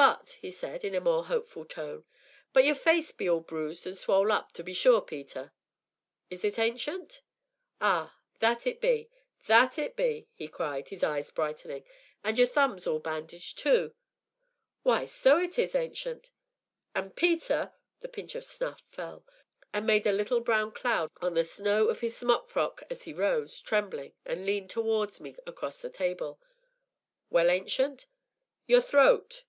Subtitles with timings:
[0.00, 2.06] "But," said he, in a more hopeful tone,
[2.54, 5.52] "but your face be all bruised an' swole up, to be sure, Peter."
[6.30, 7.20] "Is it, Ancient?"
[7.82, 8.16] "Ah!
[8.38, 9.10] that it be
[9.46, 11.84] that it be," he cried, his eyes brightening,
[12.24, 13.94] "an' your thumb all bandaged tu."
[14.84, 16.30] "Why, so it is, Ancient."
[16.94, 19.26] "An' Peter!" The pinch of snuff fell,
[19.70, 23.12] and made a little brown cloud on the snow of his smock frock as he
[23.12, 26.40] rose, trembling, and leaned towards me, across the table.
[27.28, 28.06] "Well, Ancient?"
[28.66, 29.44] "Your throat